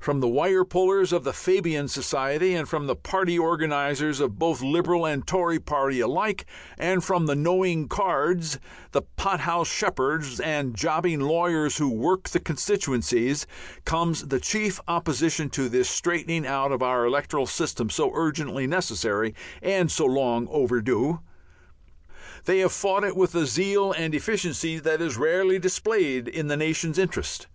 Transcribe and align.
From 0.00 0.18
the 0.18 0.26
wire 0.26 0.64
pullers 0.64 1.12
of 1.12 1.22
the 1.22 1.32
Fabian 1.32 1.86
Society 1.86 2.52
and 2.52 2.68
from 2.68 2.88
the 2.88 2.96
party 2.96 3.38
organizers 3.38 4.18
of 4.18 4.36
both 4.36 4.60
Liberal 4.60 5.06
and 5.06 5.24
Tory 5.24 5.60
party 5.60 6.00
alike, 6.00 6.46
and 6.76 7.04
from 7.04 7.26
the 7.26 7.36
knowing 7.36 7.86
cards, 7.86 8.58
the 8.90 9.02
pothouse 9.02 9.68
shepherds, 9.68 10.40
and 10.40 10.74
jobbing 10.74 11.20
lawyers 11.20 11.78
who 11.78 11.88
"work" 11.88 12.28
the 12.30 12.40
constituencies, 12.40 13.46
comes 13.84 14.26
the 14.26 14.40
chief 14.40 14.80
opposition 14.88 15.48
to 15.50 15.68
this 15.68 15.88
straightening 15.88 16.44
out 16.44 16.72
of 16.72 16.82
our 16.82 17.04
electoral 17.06 17.46
system 17.46 17.88
so 17.88 18.10
urgently 18.16 18.66
necessary 18.66 19.32
and 19.62 19.92
so 19.92 20.06
long 20.06 20.48
overdue. 20.50 21.20
They 22.46 22.58
have 22.58 22.72
fought 22.72 23.04
it 23.04 23.14
with 23.14 23.32
a 23.36 23.46
zeal 23.46 23.92
and 23.92 24.12
efficiency 24.12 24.80
that 24.80 25.00
is 25.00 25.16
rarely 25.16 25.60
displayed 25.60 26.26
in 26.26 26.48
the 26.48 26.56
nation's 26.56 26.98
interest. 26.98 27.46